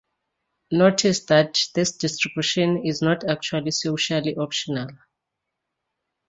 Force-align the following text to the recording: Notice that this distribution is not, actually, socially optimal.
Notice 0.71 1.25
that 1.25 1.61
this 1.75 1.91
distribution 1.95 2.83
is 2.87 3.03
not, 3.03 3.23
actually, 3.23 3.69
socially 3.69 4.33
optimal. 4.33 4.97